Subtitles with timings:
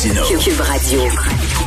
[0.00, 1.57] Cube Radio.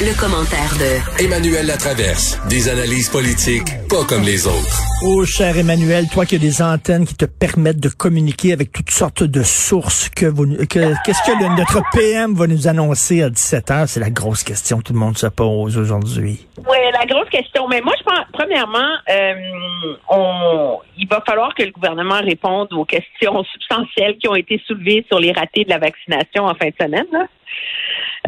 [0.00, 2.40] Le, commentaire de Emmanuel Latraverse.
[2.48, 4.80] Des analyses politiques pas comme les autres.
[5.02, 8.90] Oh, cher Emmanuel, toi qui as des antennes qui te permettent de communiquer avec toutes
[8.90, 10.26] sortes de sources, que
[10.64, 14.84] qu'est-ce que notre PM va nous annoncer à 17 h C'est la grosse question que
[14.84, 16.46] tout le monde se pose aujourd'hui.
[16.58, 17.68] Oui, la grosse question.
[17.68, 22.84] Mais moi, je pense, premièrement, euh, on, il va falloir que le gouvernement réponde aux
[22.84, 26.74] questions substantielles qui ont été soulevées sur les ratés de la vaccination en fin de
[26.80, 27.06] semaine.
[27.12, 27.26] Là.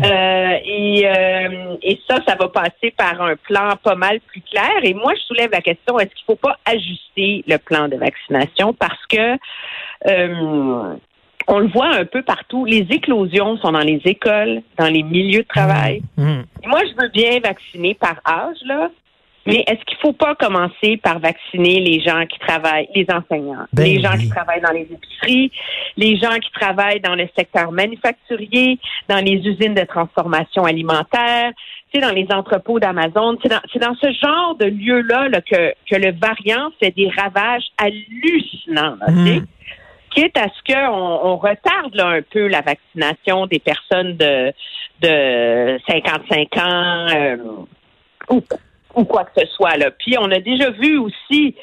[0.01, 4.71] Euh, et, euh, et ça, ça va passer par un plan pas mal plus clair.
[4.83, 7.97] Et moi, je soulève la question est-ce qu'il ne faut pas ajuster le plan de
[7.97, 8.73] vaccination?
[8.73, 9.37] Parce que
[10.07, 10.95] euh,
[11.47, 12.65] on le voit un peu partout.
[12.65, 16.03] Les éclosions sont dans les écoles, dans les milieux de travail.
[16.17, 16.45] Mmh, mmh.
[16.67, 18.91] Moi, je veux bien vacciner par âge, là.
[19.47, 23.67] Mais est-ce qu'il ne faut pas commencer par vacciner les gens qui travaillent, les enseignants,
[23.73, 25.51] ben les gens qui travaillent dans les épiceries,
[25.97, 31.51] les gens qui travaillent dans le secteur manufacturier, dans les usines de transformation alimentaire,
[31.93, 33.37] tu sais, dans les entrepôts d'Amazon.
[33.43, 37.67] C'est dans, dans, ce genre de lieu-là là, que, que le variant fait des ravages
[37.79, 38.97] hallucinants.
[39.01, 39.47] Là, mmh.
[40.11, 44.53] Quitte à ce qu'on on retarde là, un peu la vaccination des personnes de,
[45.01, 47.37] de 55 ans euh,
[48.29, 48.43] ou
[48.95, 49.77] ou quoi que ce soit.
[49.77, 49.91] Là.
[49.91, 51.55] Puis on a déjà vu aussi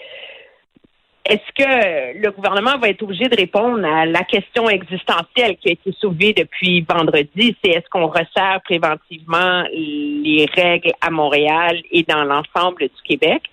[1.30, 5.74] est-ce que le gouvernement va être obligé de répondre à la question existentielle qui a
[5.74, 7.56] été soulevée depuis vendredi?
[7.64, 13.44] C'est est-ce qu'on resserre préventivement les règles à Montréal et dans l'ensemble du Québec?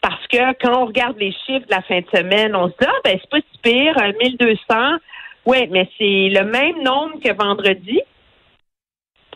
[0.00, 2.86] Parce que quand on regarde les chiffres de la fin de semaine, on se dit,
[2.86, 4.96] ah, ben, c'est pas si pire, 1200.
[5.44, 8.00] Oui, mais c'est le même nombre que vendredi,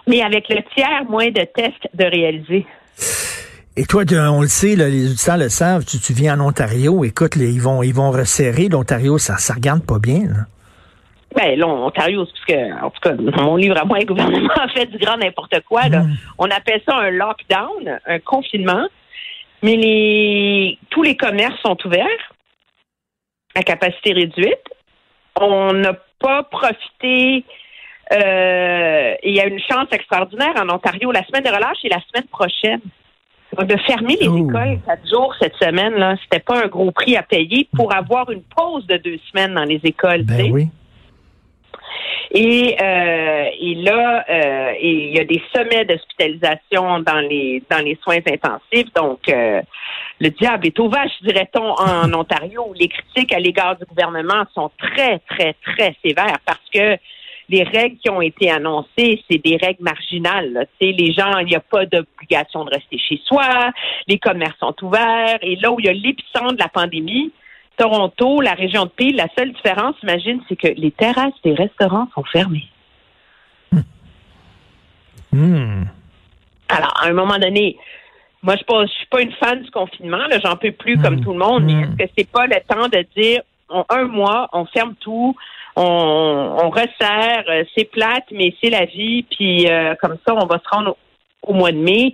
[0.07, 2.67] mais avec le tiers moins de tests de réaliser.
[3.79, 7.37] Et toi, on le sait, les auditeurs le savent, tu, tu viens en Ontario, écoute,
[7.37, 8.69] ils vont ils vont resserrer.
[8.69, 10.23] L'Ontario, ça ne regarde pas bien.
[10.27, 10.47] Là.
[11.37, 14.67] Ben, l'Ontario, c'est parce que, en tout cas, mon livre à moi, le gouvernement a
[14.67, 15.89] fait du grand n'importe quoi.
[15.89, 16.01] Là.
[16.01, 16.17] Mm.
[16.39, 18.89] On appelle ça un lockdown, un confinement.
[19.63, 22.35] Mais les tous les commerces sont ouverts
[23.55, 24.65] à capacité réduite.
[25.41, 27.45] On n'a pas profité.
[28.13, 31.13] Euh, il y a une chance extraordinaire en Ontario.
[31.13, 32.81] La semaine de relâche est la semaine prochaine
[33.65, 34.49] de fermer les oh.
[34.49, 38.31] écoles quatre jours cette semaine, là, c'était pas un gros prix à payer pour avoir
[38.31, 40.23] une pause de deux semaines dans les écoles.
[40.23, 40.69] Ben oui.
[42.31, 47.99] Et, euh, et là, euh, il y a des sommets d'hospitalisation dans les dans les
[48.03, 48.93] soins intensifs.
[48.95, 49.63] Donc, euh,
[50.21, 54.45] le diable est au vache, dirait-on, en Ontario, où les critiques à l'égard du gouvernement
[54.55, 56.99] sont très, très, très sévères parce que
[57.49, 60.67] les règles qui ont été annoncées, c'est des règles marginales.
[60.81, 63.71] Les gens, il n'y a pas d'obligation de rester chez soi,
[64.07, 67.33] les commerces sont ouverts, et là où il y a l'épicentre de la pandémie,
[67.77, 72.09] Toronto, la région de Peel, la seule différence, imagine, c'est que les terrasses des restaurants
[72.15, 72.67] sont fermées.
[75.33, 75.85] Hmm.
[76.69, 77.77] Alors, à un moment donné,
[78.43, 81.25] moi, je ne suis pas une fan du confinement, j'en peux plus comme hmm.
[81.25, 81.97] tout le monde, mais hmm.
[81.99, 83.43] est-ce que c'est pas le temps de dire,
[83.91, 85.37] un mois, on ferme tout,
[85.81, 89.25] on, resserre, euh, c'est plate, mais c'est la vie.
[89.31, 90.97] Puis euh, comme ça, on va se rendre
[91.43, 92.13] au, mois de mai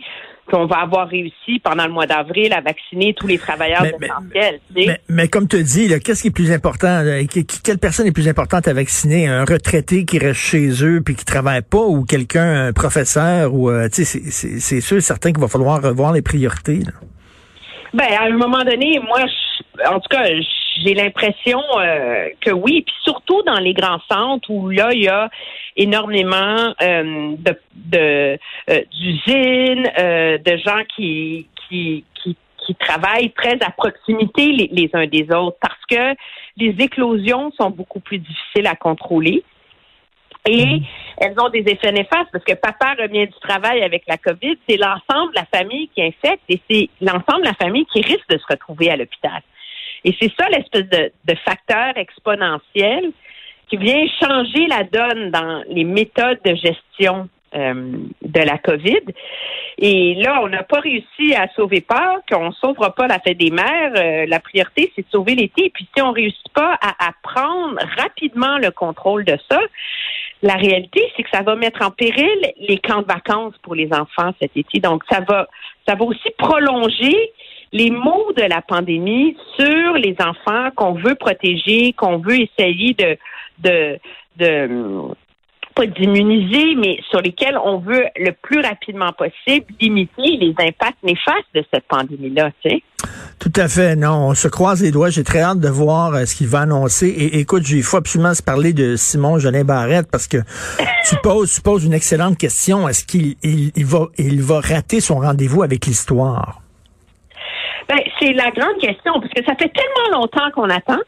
[0.51, 4.61] qu'on va avoir réussi pendant le mois d'avril à vacciner tous les travailleurs essentiels.
[5.09, 7.03] Mais, comme tu dis, qu'est-ce qui est plus important?
[7.65, 9.27] Quelle personne est plus importante à vacciner?
[9.27, 13.71] Un retraité qui reste chez eux puis qui travaille pas ou quelqu'un, un professeur ou
[13.71, 16.81] euh, c'est sûr certain qu'il va falloir revoir les priorités.
[17.95, 19.21] Ben, à un moment donné, moi,
[19.87, 20.25] en tout cas,
[20.83, 25.09] j'ai l'impression euh, que oui, puis surtout dans les grands centres où là il y
[25.09, 25.31] a
[25.77, 27.35] énormément euh,
[27.75, 28.39] de
[28.71, 29.91] euh, d'usines,
[30.45, 32.37] de gens qui, qui qui
[32.67, 36.17] qui travaillent très à proximité les, les uns des autres parce que
[36.57, 39.43] les éclosions sont beaucoup plus difficiles à contrôler.
[40.47, 40.83] Et mhm.
[41.19, 44.77] elles ont des effets néfastes parce que papa revient du travail avec la COVID, c'est
[44.77, 48.37] l'ensemble de la famille qui infecte et c'est l'ensemble de la famille qui risque de
[48.37, 49.41] se retrouver à l'hôpital.
[50.05, 53.13] Et c'est ça l'espèce de, de, facteur exponentiel
[53.69, 57.93] qui vient changer la donne dans les méthodes de gestion euh,
[58.23, 59.01] de la COVID.
[59.79, 63.39] Et là, on n'a pas réussi à sauver Pâques, on ne sauvera pas la fête
[63.39, 63.93] des mères.
[63.97, 65.67] Euh, la priorité, c'est de sauver l'été.
[65.67, 69.61] Et puis, si on ne réussit pas à, à, prendre rapidement le contrôle de ça,
[70.43, 73.89] la réalité, c'est que ça va mettre en péril les camps de vacances pour les
[73.93, 74.81] enfants cet été.
[74.81, 75.49] Donc, ça va,
[75.87, 77.33] ça va aussi prolonger
[77.75, 83.19] les maux de la pandémie sur les enfants qu'on veut protéger, qu'on veut essayer de,
[83.59, 83.99] de,
[84.39, 85.15] de
[85.75, 91.49] pas d'immuniser, mais sur lesquels on veut le plus rapidement possible limiter les impacts néfastes
[91.53, 92.53] de cette pandémie-là.
[92.63, 92.83] Tu sais.
[93.41, 93.97] Tout à fait.
[93.97, 95.11] Non, on se croise les doigts.
[95.11, 97.09] J'ai très hâte de voir euh, ce qu'il va annoncer.
[97.09, 100.39] Et écoute, il faut absolument se parler de Simon Jolin Barrette parce que
[101.09, 102.89] tu poses, tu poses une excellente question.
[102.89, 106.61] Est-ce qu'il il, va, il va rater son rendez-vous avec l'histoire?
[107.89, 111.01] Ben, c'est la grande question parce que ça fait tellement longtemps qu'on attend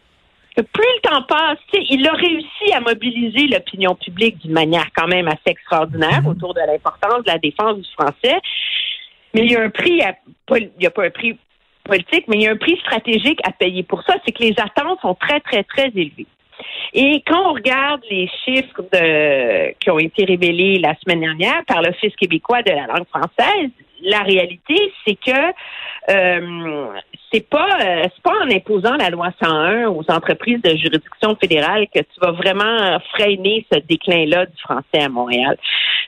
[0.63, 5.29] plus le temps passe, il a réussi à mobiliser l'opinion publique d'une manière quand même
[5.29, 6.29] assez extraordinaire mhm.
[6.29, 8.41] autour de l'importance de la défense du français.
[9.35, 10.15] Mais il y a un prix, à,
[10.57, 11.39] il n'y a pas un prix
[11.85, 14.55] politique, mais il y a un prix stratégique à payer pour ça, c'est que les
[14.59, 16.27] attentes sont très, très, très élevées.
[16.95, 21.83] Et quand on regarde les chiffres de, qui ont été révélés la semaine dernière par
[21.83, 23.71] l'Office québécois de la langue française,
[24.07, 25.53] la réalité, c'est que
[26.09, 26.89] euh,
[27.33, 31.87] c'est pas euh, c'est pas en imposant la loi 101 aux entreprises de juridiction fédérale
[31.93, 35.59] que tu vas vraiment freiner ce déclin-là du français à Montréal.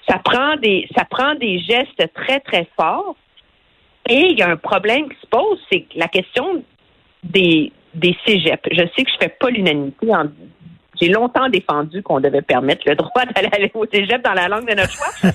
[0.08, 3.16] Ça prend des ça prend des gestes très très forts.
[4.08, 6.62] Et il y a un problème qui se pose, c'est la question
[7.24, 8.68] des des cégeps.
[8.70, 10.26] Je sais que je fais pas l'unanimité en
[11.00, 14.74] j'ai longtemps défendu qu'on devait permettre le droit d'aller au cégep dans la langue de
[14.74, 15.12] notre choix.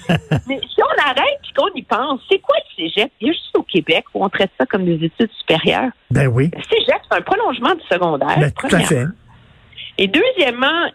[0.47, 3.11] Mais si on arrête et qu'on y pense, c'est quoi le cégep?
[3.21, 5.91] Il y a juste au Québec où on traite ça comme des études supérieures.
[6.11, 6.51] Ben oui.
[6.53, 8.39] Le cégep, c'est un prolongement du secondaire.
[8.39, 9.05] Ben, tout à fait.
[9.97, 10.89] Et deuxièmement,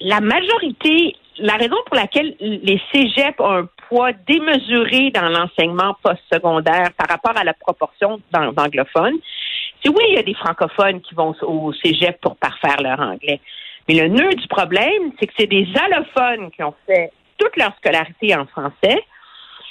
[0.00, 6.92] la majorité, la raison pour laquelle les cégeps ont un poids démesuré dans l'enseignement postsecondaire
[6.96, 9.18] par rapport à la proportion d'anglophones,
[9.88, 13.40] oui, il y a des francophones qui vont au cégep pour parfaire leur anglais.
[13.88, 17.74] Mais le nœud du problème, c'est que c'est des allophones qui ont fait toute leur
[17.76, 19.02] scolarité en français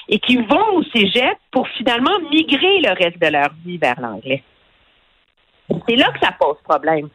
[0.09, 4.43] et qui vont au cégep pour finalement migrer le reste de leur vie vers l'anglais.
[5.87, 7.09] C'est là que ça pose problème.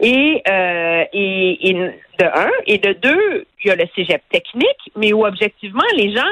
[0.00, 4.92] Et, euh, et, et, de un, et de deux, il y a le cégep technique,
[4.94, 6.30] mais où objectivement les gens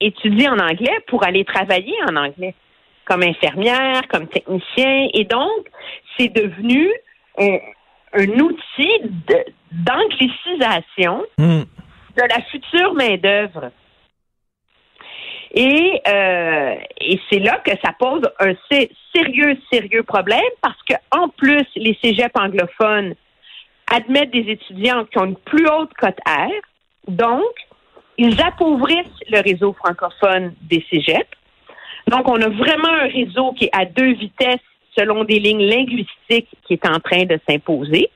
[0.00, 2.54] étudient en anglais pour aller travailler en anglais
[3.08, 5.08] comme infirmière, comme technicien.
[5.14, 5.66] Et donc,
[6.16, 6.92] c'est devenu
[7.38, 7.58] un,
[8.40, 8.90] outil
[9.72, 11.62] d'anglicisation hmm.
[12.16, 13.70] de la future main-d'œuvre.
[15.54, 18.52] Et, euh, et c'est là que ça pose un
[19.14, 23.14] sérieux, sérieux problème parce que en plus, les cégeps anglophones
[23.90, 26.50] admettent des étudiants qui ont une plus haute cote R.
[27.06, 27.54] Donc,
[28.18, 31.38] ils appauvrissent le réseau francophone des cégeps.
[32.08, 34.60] Donc, on a vraiment un réseau qui est à deux vitesses
[34.96, 38.10] selon des lignes linguistiques qui est en train de s'imposer.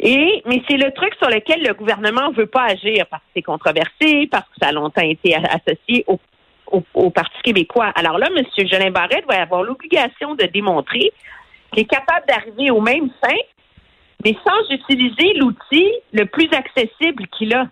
[0.00, 3.28] Et, mais c'est le truc sur lequel le gouvernement ne veut pas agir parce que
[3.36, 6.18] c'est controversé, parce que ça a longtemps été associé au,
[6.94, 7.92] au, Parti québécois.
[7.94, 8.44] Alors là, M.
[8.66, 11.12] Jolin Barrette va avoir l'obligation de démontrer
[11.72, 13.36] qu'il est capable d'arriver au même fin,
[14.24, 17.66] mais sans utiliser l'outil le plus accessible qu'il a.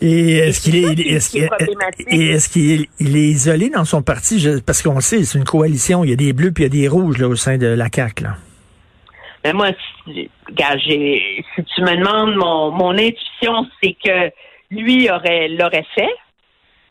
[0.00, 4.44] Et est-ce qu'il est, est-ce qu'il est, qu'il est, isolé dans son parti?
[4.64, 6.04] parce qu'on sait, c'est une coalition.
[6.04, 7.66] Il y a des bleus puis il y a des rouges là, au sein de
[7.66, 8.24] la CAQ.
[8.24, 8.36] Là.
[9.44, 9.70] Ben moi,
[10.04, 14.30] si, si tu me demandes mon, mon intuition, c'est que
[14.70, 16.10] lui aurait l'aurait fait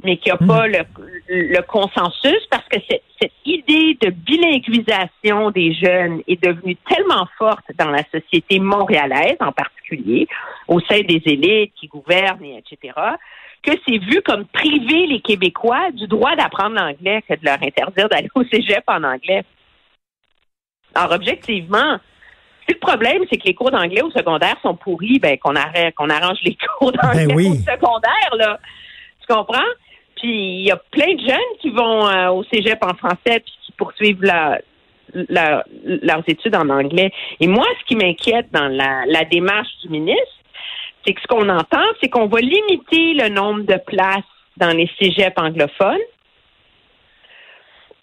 [0.03, 0.47] mais qu'il n'y a hmm.
[0.47, 7.27] pas le, consensus parce que cette, cette idée de bilinguisation des jeunes est devenue tellement
[7.37, 10.27] forte dans la société montréalaise en particulier,
[10.67, 12.93] au sein des élites qui gouvernent, et etc.,
[13.63, 18.07] que c'est vu comme priver les Québécois du droit d'apprendre l'anglais que de leur interdire
[18.07, 19.43] d'aller au cégep en anglais.
[20.93, 21.97] Alors, objectivement,
[22.67, 25.95] si le problème, c'est que les cours d'anglais au secondaire sont pourris, ben qu'on arrête,
[25.95, 28.59] qu'on arrange les cours ben d'anglais au secondaire, là.
[29.21, 29.59] Tu comprends?
[30.19, 33.53] Puis il y a plein de jeunes qui vont euh, au cégep en français puis
[33.65, 37.11] qui poursuivent leurs études en anglais.
[37.39, 40.33] Et moi, ce qui m'inquiète dans la, démarche du ministre,
[41.05, 44.23] c'est que ce qu'on entend, c'est qu'on va limiter le nombre de places
[44.57, 45.97] dans les cégeps anglophones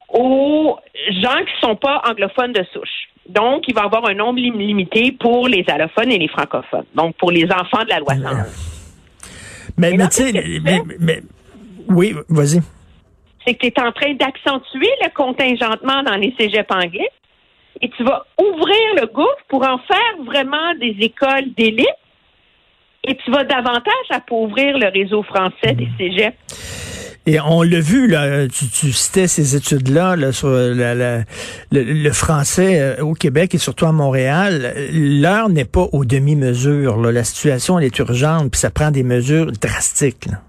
[0.09, 0.79] aux
[1.11, 3.09] gens qui ne sont pas anglophones de souche.
[3.29, 6.85] Donc, il va y avoir un nombre limité pour les allophones et les francophones.
[6.95, 8.47] Donc, pour les enfants de la loi 101.
[9.77, 10.33] Mais, mais, tu sais,
[11.01, 11.23] mais,
[11.89, 12.61] oui, vas-y.
[13.47, 17.09] C'est que tu es en train d'accentuer le contingentement dans les cégeps anglais
[17.83, 21.87] et tu vas ouvrir le gouffre pour en faire vraiment des écoles d'élite
[23.07, 26.37] et tu vas davantage appauvrir le réseau français des cégeps.
[27.27, 31.19] Et on l'a vu, là, tu, tu citais ces études-là là, sur la, la-
[31.73, 34.75] le, le français euh, au Québec et surtout à Montréal.
[34.93, 36.99] L'heure n'est pas aux demi-mesures.
[37.01, 40.27] La situation elle est urgente, puis ça prend des mesures drastiques.
[40.27, 40.41] là.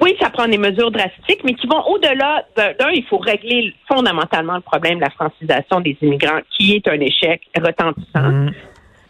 [0.00, 4.56] Oui, ça prend des mesures drastiques, mais qui vont au-delà d'un, il faut régler fondamentalement
[4.56, 8.30] le problème de la francisation des immigrants, qui est un échec retentissant.
[8.30, 8.52] Mm.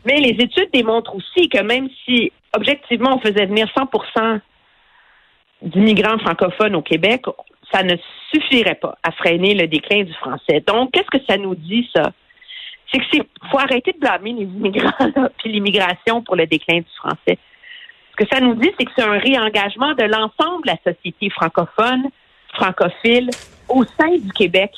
[0.05, 4.41] Mais les études démontrent aussi que même si, objectivement, on faisait venir 100%
[5.63, 7.25] d'immigrants francophones au Québec,
[7.73, 7.97] ça ne
[8.33, 10.63] suffirait pas à freiner le déclin du français.
[10.67, 12.13] Donc, qu'est-ce que ça nous dit, ça?
[12.93, 16.79] C'est que c'est faut arrêter de blâmer les immigrants là, puis l'immigration pour le déclin
[16.79, 17.39] du français.
[18.19, 21.29] Ce que ça nous dit, c'est que c'est un réengagement de l'ensemble de la société
[21.31, 22.05] francophone,
[22.55, 23.29] francophile,
[23.69, 24.73] au sein du Québec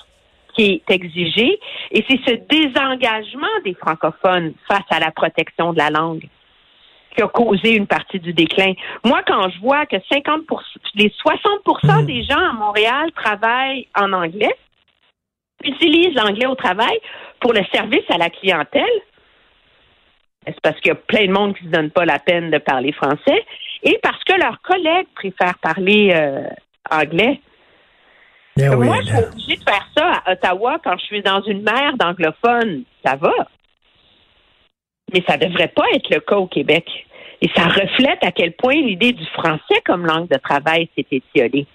[0.54, 1.60] qui est exigé.
[1.92, 6.28] Et c'est ce désengagement des francophones face à la protection de la langue
[7.14, 8.72] qui a causé une partie du déclin.
[9.04, 10.42] Moi, quand je vois que 50
[10.94, 14.54] les 60% des gens à Montréal travaillent en anglais,
[15.64, 16.98] utilisent l'anglais au travail
[17.40, 18.84] pour le service à la clientèle,
[20.48, 22.50] c'est parce qu'il y a plein de monde qui ne se donne pas la peine
[22.50, 23.44] de parler français
[23.82, 26.48] et parce que leurs collègues préfèrent parler euh,
[26.90, 27.40] anglais.
[28.56, 31.42] Ben oui, Moi, je suis obligée de faire ça à Ottawa quand je suis dans
[31.42, 32.82] une mer d'anglophones.
[33.04, 33.32] Ça va.
[35.12, 36.84] Mais ça devrait pas être le cas au Québec.
[37.40, 41.66] Et ça reflète à quel point l'idée du français comme langue de travail s'est étiolée.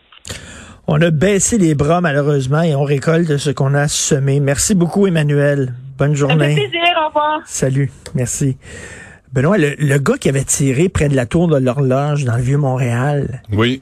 [0.87, 4.41] On a baissé les bras, malheureusement, et on récolte ce qu'on a semé.
[4.41, 5.73] Merci beaucoup, Emmanuel.
[5.97, 6.53] Bonne Ça me fait journée.
[6.55, 6.81] plaisir.
[7.03, 7.39] Au revoir.
[7.45, 7.91] Salut.
[8.15, 8.57] Merci.
[9.31, 12.41] Benoît, le, le gars qui avait tiré près de la tour de l'horloge dans le
[12.43, 13.81] Vieux-Montréal, Oui.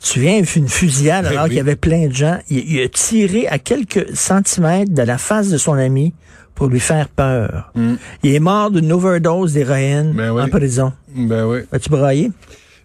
[0.00, 1.48] tu viens, il fait une fusillade alors Oui.
[1.50, 2.38] qu'il y avait plein de gens.
[2.50, 6.14] Il, il a tiré à quelques centimètres de la face de son ami
[6.54, 7.72] pour lui faire peur.
[8.22, 10.12] Il est mort d'une overdose d'héroïne.
[10.14, 10.42] Ben oui.
[10.42, 10.92] en prison.
[11.16, 11.60] Ben oui.
[11.72, 12.30] As-tu braillé?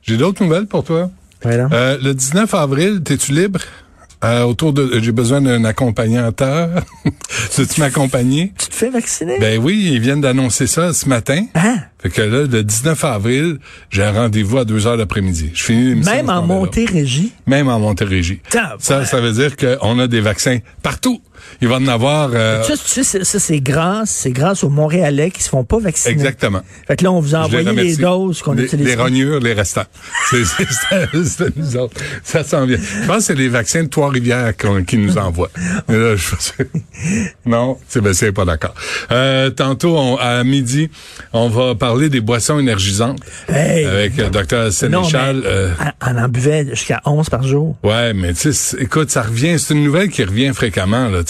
[0.01, 1.11] J'ai d'autres nouvelles pour toi.
[1.43, 1.67] Voilà.
[1.71, 3.59] Euh, le 19 avril, t'es-tu libre?
[4.23, 6.83] Euh, autour de, j'ai besoin d'un accompagnateur.
[7.55, 8.51] Veux-tu m'accompagner?
[8.57, 9.37] Tu te fais vacciner?
[9.39, 11.45] Ben oui, ils viennent d'annoncer ça ce matin.
[11.53, 11.77] Hein?
[11.99, 13.59] Fait que là, le 19 avril,
[13.91, 15.51] j'ai un rendez-vous à 2 heures l'après-midi.
[15.53, 16.13] Je finis l'émission.
[16.13, 16.41] Même en.
[16.41, 17.33] Montérégie?
[17.45, 18.41] Même en Montérégie.
[18.79, 21.21] Ça, ça veut dire qu'on a des vaccins partout.
[21.61, 22.31] Il va en avoir...
[22.33, 25.63] euh, Ça, tu sais, c'est- ça, c'est grâce, c'est grâce aux Montréalais qui se font
[25.63, 26.13] pas vacciner.
[26.13, 26.61] exactement.
[26.87, 28.85] Fait que là, on vous a envoyé les doses qu'on utilise.
[28.85, 29.85] les rognures, les restants.
[30.29, 31.95] C'est nous autres.
[32.23, 32.77] Ça s'en vient.
[32.77, 35.49] Je pense que c'est les vaccins de Trois-Rivières qu'on- qui nous envoient.
[35.87, 36.63] Mais là, je-
[37.45, 38.73] non, c'est ben, c'est pas d'accord.
[39.11, 40.89] Euh, tantôt, on- à midi,
[41.33, 43.85] on va parler des boissons énergisantes Hey!
[43.85, 45.37] avec le docteur Non, Sénéchal.
[45.43, 45.69] mais euh,
[46.05, 47.75] on en buvait jusqu'à 11 par jour.
[47.83, 51.23] Ouais, mais tu sais, écoute, ça revient, c'est une nouvelle qui revient fréquemment, là,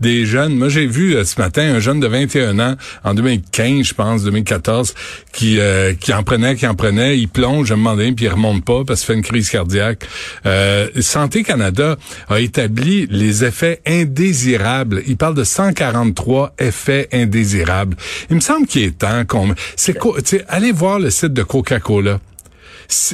[0.00, 0.56] des jeunes.
[0.56, 4.24] Moi, j'ai vu euh, ce matin un jeune de 21 ans, en 2015, je pense,
[4.24, 4.94] 2014,
[5.32, 8.28] qui euh, qui en prenait, qui en prenait, il plonge à un moment puis il
[8.28, 10.06] remonte pas parce qu'il fait une crise cardiaque.
[10.46, 11.96] Euh, Santé Canada
[12.28, 15.02] a établi les effets indésirables.
[15.06, 17.96] Il parle de 143 effets indésirables.
[18.30, 19.54] Il me semble qu'il est temps qu'on...
[19.76, 22.20] C'est sais, allez voir le site de Coca-Cola.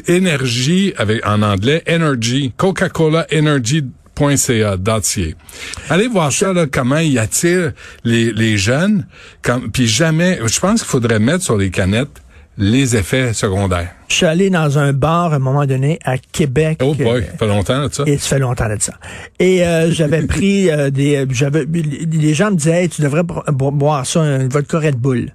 [0.09, 3.85] Énergie avec en anglais Energy Coca-Cola Energy
[4.17, 5.23] .ca, .ca.
[5.91, 7.73] Allez voir ça là comment il attire
[8.05, 9.07] les, les jeunes
[9.73, 12.23] puis jamais je pense qu'il faudrait mettre sur les canettes
[12.59, 13.91] les effets secondaires.
[14.09, 16.79] Je suis allé dans un bar à un moment donné à Québec.
[16.83, 18.05] Oh boy, euh, ça fait longtemps là, ça.
[18.07, 18.95] Et ça fait longtemps de ça.
[19.39, 23.43] Et euh, j'avais pris euh, des, j'avais, les gens me disaient, Hey, tu devrais bo-
[23.49, 25.35] bo- boire ça, un vodka Red Bull.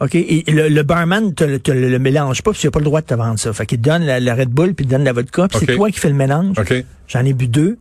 [0.00, 0.14] OK?
[0.14, 2.84] Et le, le barman te, te le, le mélange pas, puis il n'a pas le
[2.84, 3.52] droit de te vendre ça.
[3.54, 5.60] Fait qu'il te donne la, la Red Bull, puis il te donne la vodka, puis
[5.66, 6.58] c'est toi qui fais le mélange.
[6.58, 6.74] OK.
[7.08, 7.78] J'en ai bu deux.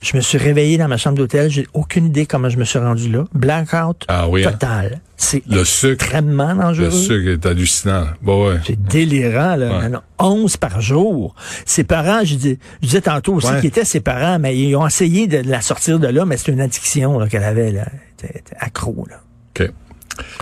[0.00, 1.50] Je me suis réveillé dans ma chambre d'hôtel.
[1.50, 3.24] J'ai aucune idée comment je me suis rendu là.
[3.34, 4.52] Blackout Ah oui, hein?
[4.52, 5.00] total.
[5.16, 6.84] C'est Le sucre, extrêmement dangereux.
[6.86, 8.04] le sucre est hallucinant.
[8.22, 8.60] Bon ouais.
[8.64, 9.78] C'est délirant, là.
[9.78, 9.88] Ouais.
[9.88, 10.34] Non, non.
[10.44, 11.34] 11 par jour.
[11.66, 13.56] Ses parents, je, dis, je disais tantôt aussi Ouais.
[13.60, 16.52] qu'ils étaient ses parents, mais ils ont essayé de la sortir de là, mais c'est
[16.52, 17.72] une addiction qu'elle avait.
[17.72, 17.86] Là.
[17.92, 19.04] Elle était, elle était accro.
[19.10, 19.16] Là.
[19.58, 19.68] OK.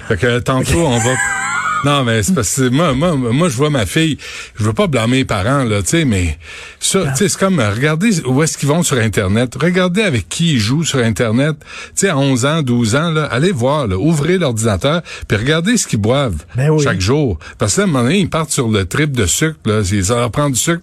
[0.08, 1.10] Fait que tantôt, on va...
[1.84, 4.18] Non, mais c'est parce que moi, moi, moi, je vois ma fille,
[4.56, 6.38] je veux pas blâmer les parents, là, tu sais, mais
[6.80, 10.54] ça, tu sais, c'est comme, regardez où est-ce qu'ils vont sur Internet, regardez avec qui
[10.54, 13.96] ils jouent sur Internet, tu sais, à 11 ans, 12 ans, là, allez voir, là,
[13.96, 16.82] ouvrez l'ordinateur, puis regardez ce qu'ils boivent Ben oui.
[16.82, 17.38] chaque jour.
[17.58, 19.82] Parce que là, à un moment donné, ils partent sur le trip de sucre, là,
[19.84, 20.82] ça leur prend du sucre.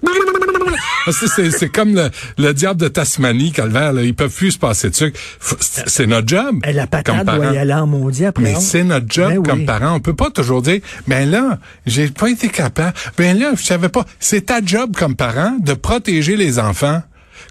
[1.11, 4.95] C'est, comme le, le diable de Tasmanie, Calvaire, là, ils peuvent plus se passer de
[4.95, 5.19] sucre.
[5.39, 6.59] Faut- C'est notre job.
[6.65, 8.43] Et la comme patate doit y aller en maudit après.
[8.43, 9.43] Mais c'est notre job Ben oui.
[9.47, 9.95] comme parent.
[9.95, 12.93] On peut pas toujours dire, ben là, j'ai pas été capable.
[13.17, 14.05] Ben là, je savais pas.
[14.19, 17.01] C'est ta job comme parent de protéger les enfants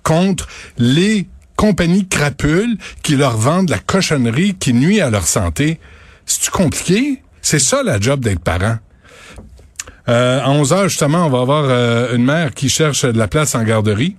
[0.02, 5.78] contre les compagnies crapules qui leur vendent la cochonnerie qui nuit à leur santé.
[6.26, 7.22] C'est-tu compliqué?
[7.42, 8.78] C'est ça la job d'être parent.
[10.08, 13.28] Euh, à 11 heures, justement, on va avoir euh, une mère qui cherche de la
[13.28, 14.16] place en garderie.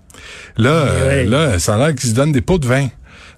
[0.57, 1.25] Là, euh, Ouais.
[1.25, 2.87] là, ça a l'air qu'ils se donnent des pots de vin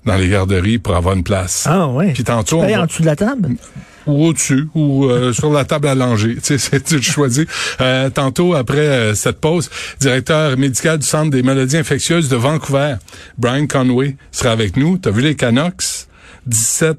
[0.05, 1.65] dans les garderies pour avoir une place.
[1.67, 2.13] Ah ouais.
[2.13, 3.55] Puis tantôt, on payes va- en dessous de la table?
[4.07, 6.37] ou au-dessus, ou euh, sur la table à langer.
[6.43, 7.45] Tu sais, tu choisis.
[7.81, 12.97] Euh, tantôt, après euh, cette pause, directeur médical du Centre des maladies infectieuses de Vancouver,
[13.39, 14.99] Brian Conway, sera avec nous.
[14.99, 16.05] T'as vu les Canucks?
[16.45, 16.97] 17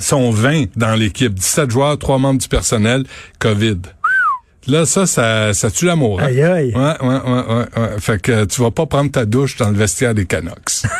[0.00, 1.34] sont 20 dans l'équipe.
[1.34, 3.04] 17 joueurs, 3 membres du personnel,
[3.38, 3.78] COVID.
[4.68, 6.20] Là, ça, ça, ça tue l'amour.
[6.20, 6.26] hein?
[6.26, 6.72] Aïe, aïe.
[6.74, 7.88] Ouais, ouais, ouais, ouais, ouais.
[8.00, 10.82] Fait que tu vas pas prendre ta douche dans le vestiaire des Canucks.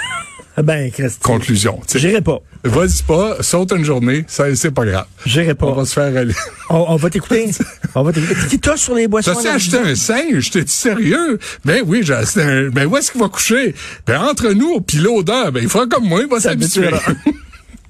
[0.60, 1.20] Ah Ben, Christy.
[1.20, 1.80] Conclusion.
[1.86, 2.00] tu.
[2.00, 2.40] J'irai pas.
[2.64, 5.04] Vas-y pas, saute une journée, ça, c'est pas grave.
[5.24, 5.66] J'irai pas.
[5.66, 6.34] On va se faire aller.
[6.68, 7.48] On, on va t'écouter.
[7.94, 8.58] on va t'écouter.
[8.58, 9.34] Touche sur les boissons?
[9.34, 10.50] T'as-tu acheté un singe?
[10.50, 11.38] T'es-tu sérieux?
[11.64, 12.70] Ben oui, j'ai acheté un...
[12.70, 13.72] Ben où est-ce qu'il va coucher?
[14.04, 16.88] Ben entre nous, puis l'odeur, ben il fera comme moi, il va s'habituer.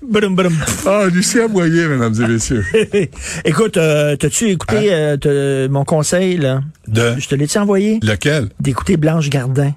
[0.03, 0.55] Brum, brum.
[0.87, 2.65] Ah, Lucien Boyer, mesdames et messieurs.
[3.45, 6.61] Écoute, euh, t'as-tu écouté euh, t'as- mon conseil, là?
[6.87, 7.15] De?
[7.19, 7.99] Je te l'ai-tu envoyé?
[8.03, 8.49] lequel?
[8.61, 9.73] D'écouter Blanche Gardin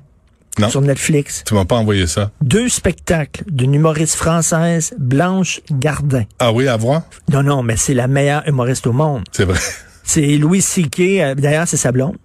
[0.60, 0.70] Non.
[0.70, 1.44] sur Netflix.
[1.46, 2.30] Tu m'as pas envoyé ça.
[2.42, 6.24] Deux spectacles d'une humoriste française, Blanche Gardin.
[6.40, 7.02] Ah oui, à voir?
[7.32, 9.24] Non, non, mais c'est la meilleure humoriste au monde.
[9.32, 9.60] C'est vrai.
[10.04, 11.00] C'est Louis C.K.
[11.00, 12.16] euh, D'ailleurs, c'est sa blonde.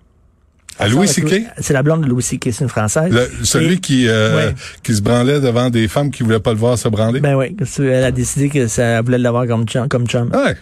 [0.78, 1.42] À Louis C.K.?
[1.58, 3.10] C'est la blonde de Louis C.K., c'est une française.
[3.12, 4.54] Le- celui Et- qui, euh, Ouais.
[4.82, 7.20] qui se branlait devant des femmes qui voulaient pas le voir se branler?
[7.20, 9.88] Ben oui, qu'elle a décidé que ça elle voulait l'avoir comme chum.
[9.88, 10.30] Comme chum.
[10.34, 10.56] ouais.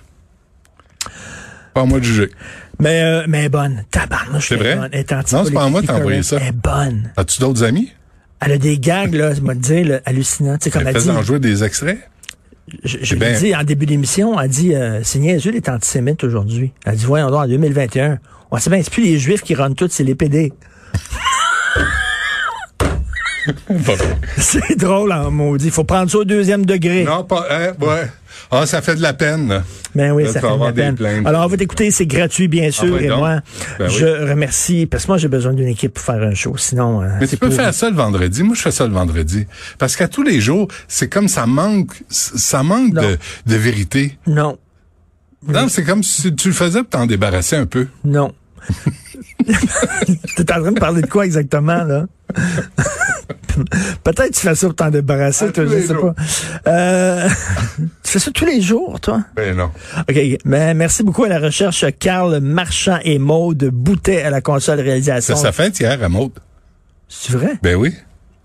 [1.75, 2.31] Pas à moi de juger.
[2.79, 3.85] Mais, euh, mais elle est bonne.
[3.91, 4.77] Tabarnouche, C'est elle est vrai?
[4.77, 4.89] bonne.
[4.93, 6.39] Elle est Non, c'est pas à moi de t'envoyer ça.
[6.41, 7.11] Elle est bonne.
[7.17, 7.91] As-tu d'autres amis?
[8.41, 10.59] Elle a des gags, là, je vais te dire, hallucinants.
[10.59, 11.99] Tu sais, comme elle Elle dit, en jouer des extraits?
[12.85, 13.39] Je, je l'ai bien.
[13.39, 16.73] dit en début d'émission, elle dit, euh, c'est niaiseux, est antisémite aujourd'hui.
[16.85, 18.19] Elle dit, voyons donc, en 2021.
[18.51, 20.53] On sait bien, c'est plus les juifs qui runnent tout, c'est les PD.
[24.39, 25.67] C'est drôle, en maudit.
[25.67, 27.05] Il faut prendre ça au deuxième degré.
[27.05, 28.11] non, pas, hein, ouais.
[28.51, 29.63] Ah, ça fait de la peine.
[29.95, 30.95] Ben oui, ça fait de la peine.
[30.95, 31.27] plaintes.
[31.27, 33.19] Alors, on va t'écouter, c'est gratuit, bien sûr, oui, et donc.
[33.19, 33.41] moi,
[33.79, 33.95] Ben oui.
[33.99, 37.03] je remercie, parce que moi, j'ai besoin d'une équipe pour faire un show, sinon...
[37.03, 38.43] euh, Mais tu peux faire ça le vendredi.
[38.43, 39.47] Moi, je fais ça le vendredi.
[39.79, 44.19] Parce qu'à tous les jours, c'est comme ça manque, ça manque de, de vérité.
[44.27, 44.59] Non,
[45.47, 47.87] Non, c'est comme si tu le faisais pour t'en débarrasser un peu.
[48.05, 48.33] non.
[50.37, 52.07] T'es en train de parler de quoi exactement, là?
[54.05, 56.15] Peut-être tu fais ça pour t'en débarrasser, toi, je sais jours.
[56.15, 56.71] pas.
[56.71, 57.29] Euh,
[58.03, 59.23] tu fais ça tous les jours, toi?
[59.37, 59.71] Ben non.
[60.09, 60.19] OK.
[60.45, 65.37] Mais merci beaucoup à la recherche Carl Marchand et Maude Boutet à la console réalisation.
[65.37, 66.33] Ça, ça fête hier à Maude.
[67.09, 67.53] C'est vrai?
[67.63, 67.93] Ben oui.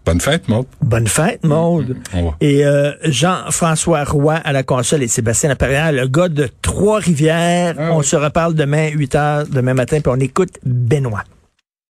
[0.06, 0.66] Bonne fête, Maude.
[0.82, 1.98] Bonne fête, Maude.
[2.14, 2.20] Va.
[2.42, 7.76] Et euh, Jean-François Roy à la console et Sébastien Laperrière, le gars de Trois-Rivières.
[7.78, 8.06] Ah on oui.
[8.06, 11.24] se reparle demain, 8 heures, demain matin, puis on écoute Benoît.